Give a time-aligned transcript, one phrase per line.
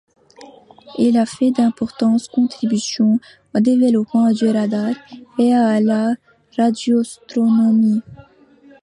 [0.97, 3.19] Il a fait d'importantes contributions
[3.53, 4.95] au développement du radar,
[5.37, 6.15] et à la
[6.57, 8.01] radioastronomie.